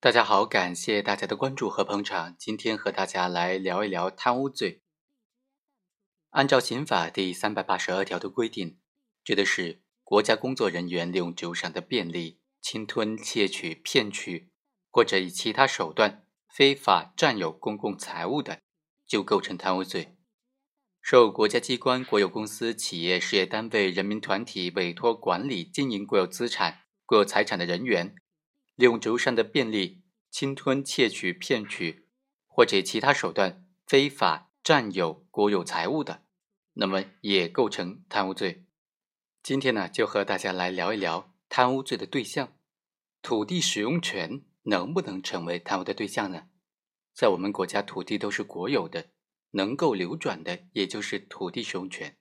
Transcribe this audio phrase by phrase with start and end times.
[0.00, 2.36] 大家好，感谢大家的关注和捧场。
[2.38, 4.84] 今天和大家来聊一聊贪污罪。
[6.30, 8.78] 按照刑法第三百八十二条的规定，
[9.24, 14.52] 指的是国家工作人员利用职务上的便利，侵吞、窃取、骗取，
[14.88, 18.60] 或者以其他手段非法占有公共财物的，
[19.04, 20.16] 就构成贪污罪。
[21.02, 28.14] 受国家机关、国有公司、企业、事业单位、人民团体委托管理经营国有资产、国有财产的人员。
[28.78, 32.06] 利用职务上的便利，侵吞、窃取、骗取，
[32.46, 36.22] 或者其他手段非法占有国有财物的，
[36.74, 38.66] 那么也构成贪污罪。
[39.42, 42.52] 今天呢，就和大家来聊一聊贪污罪的对象，
[43.20, 46.44] 土地使用权能不能成为贪污的对象呢？
[47.12, 49.08] 在我们国家，土地都是国有的，
[49.50, 52.16] 能够流转的也就是土地使用权。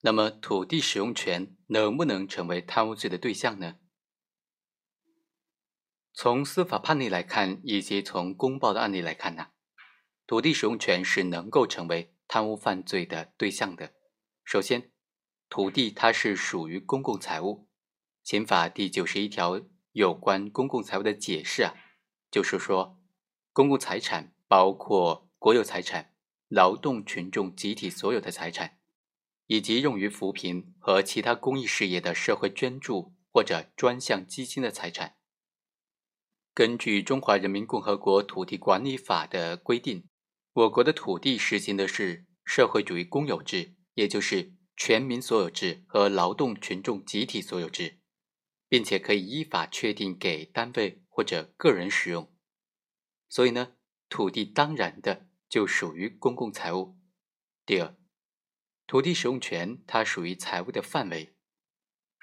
[0.00, 3.76] 那么，土地使用权能不能成为贪污罪的对象呢？
[6.22, 9.46] 从司法判例来看，以及从公报的案例来看呢，
[10.26, 13.94] 土地使用权是能够成为贪污犯罪的对象的。
[14.44, 14.90] 首先，
[15.48, 17.66] 土地它是属于公共财物，
[18.22, 21.72] 刑法第九十一条有关公共财物的解释啊，
[22.30, 22.98] 就是说，
[23.54, 26.12] 公共财产包括国有财产、
[26.48, 28.76] 劳动群众集体所有的财产，
[29.46, 35.16] 以及用于扶贫和其他公益事业的社会捐助或者专项基金的财产。
[36.52, 40.08] 根据《中华人民共和国土地管理法》的规定，
[40.52, 48.00] 我国的土地实行的是社会主义公有制，也就是全民所有制和劳动群众集体所有制，
[48.68, 52.34] 并且可以依法确定给单位或者个人使用。
[53.28, 53.74] 所以呢，
[54.08, 56.98] 土地当然的就属于公共财物。
[57.64, 57.94] 第二，
[58.88, 61.36] 土地使用权它属于财物的范围。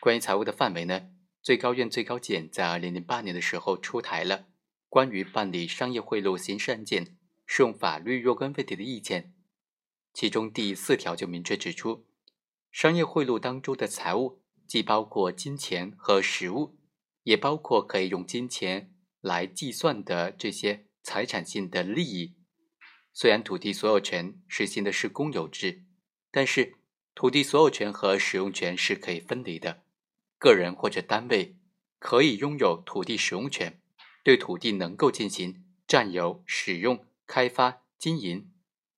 [0.00, 1.10] 关于财物的范围呢？
[1.42, 4.46] 最高院、最高检在二零零八年的时候出台了
[4.88, 9.34] 关于办理商业贿赂刑事案件适用法律若干问题的意见，
[10.12, 12.06] 其中第四条就明确指出，
[12.70, 16.76] 商业贿赂当中的财物既包括金钱和实物，
[17.22, 22.34] 也包括可以用金钱来计算的这些财产性的利益。
[23.12, 25.84] 虽然土地所有权实行的是公有制，
[26.30, 26.74] 但是
[27.14, 29.82] 土地所有权和使用权是可以分离的。
[30.38, 31.56] 个人或者单位
[31.98, 33.80] 可以拥有土地使用权，
[34.22, 38.52] 对土地能够进行占有、使用、开发、经营，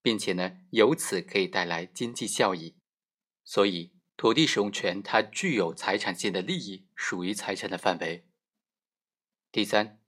[0.00, 2.76] 并且呢，由此可以带来经济效益。
[3.42, 8.28] 所以，土地使用权它具有财产性的利益，属于财产的范围。
[9.50, 9.98] 第三，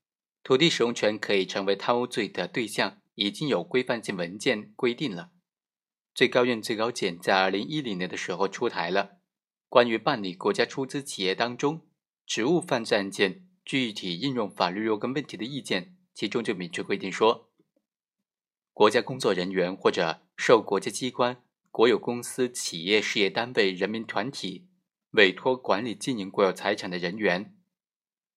[0.44, 5.32] 土地使用权可以成为贪污罪的对象，已经有规范性文件规定了。
[6.14, 9.15] 最高院、最高检在二零一零年的时候出台了。
[9.76, 11.82] 关于办理国家出资企业当中
[12.24, 17.50] 职务犯罪案件具体应用法律若干问题的意见，其中就明确规定说，
[18.72, 24.66] 国家工作人员或者受国家机关、国有公司、企业、事业单位、人民团体
[25.10, 27.54] 委托管理经营国有财产的人员，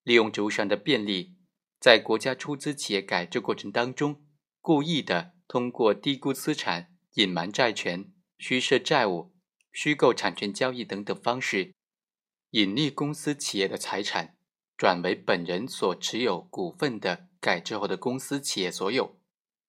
[0.04, 1.38] 利用职务上的便利，
[1.80, 4.22] 在国家出资企业改制过程当中，
[4.60, 9.32] 故意的通过低估资产、隐瞒债权、虚设债务。
[9.72, 11.74] 虚构产权交易等等方式，
[12.52, 14.36] 隐匿公司企业的财产，
[14.76, 19.20] 转为本人所持有股份的改制后的公司企业所有，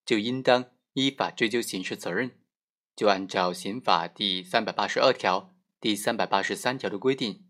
[0.04, 2.38] 就应当依法追究刑事责任。
[2.96, 7.46] 就按照刑法第三百八十二条、第三百八十三条的规定，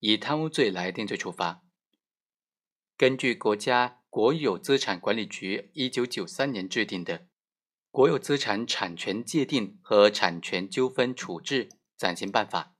[0.00, 1.62] 以贪污罪来定罪处罚。
[2.96, 7.18] 根据国家国有资产管理局一九九三年制定的
[7.92, 11.68] 《国有资产产权界定和产权纠纷处置》。
[11.98, 12.76] 暂行办法，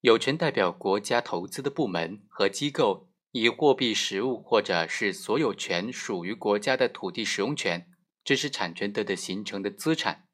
[0.00, 7.88] 有权代表国家投资的部门和机构，以货币实物或者是所有权属于国家的土地使用权、
[8.24, 10.26] 知识产权等的形成的资产，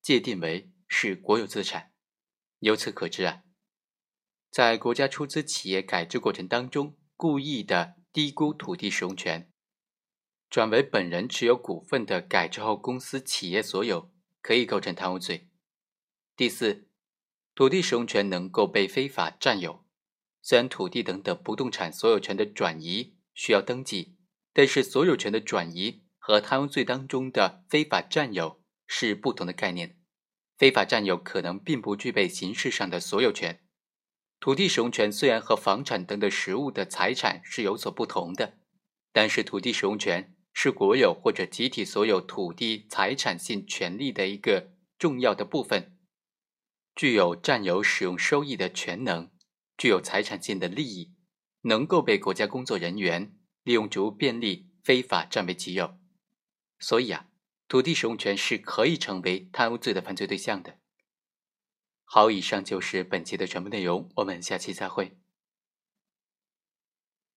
[0.00, 1.92] 界定为是国有资产。
[2.60, 3.42] 由此可知啊，
[4.52, 9.50] 在国家出资企业改制过程当中，故意的低估土地使用权，
[10.48, 15.50] 转为本人持有股份的改制后公司企业所有，可以构成贪污罪。
[16.36, 16.86] 第四，
[17.54, 19.86] 土地使用权能够被非法占有。
[20.42, 24.18] 虽然土地等等不动产所有权的转移需要登记，
[24.52, 29.98] 但是所有权的转移和贪污罪当中的非法占有是不同的概念。
[30.58, 33.62] 非法占有可能并不具备形式上的所有权。
[34.38, 38.58] 土地使用权虽然和房产等等实物的财产是有所不同的，
[39.10, 45.95] 但是土地使用权是国有或者集体所有土地财产性权利的一个重要的部分。
[46.96, 49.30] 具有占有使用收益的权能，
[49.76, 51.14] 具有财产性的利益，
[51.60, 55.98] 能够被国家工作人员利用职务便利非法占为己有。
[56.78, 57.28] 所以啊，
[57.68, 60.78] 土地使用权是可以成为贪污罪的犯罪对象的。
[62.04, 65.18] 好，以上就是本期的全部内容，我们下期再会。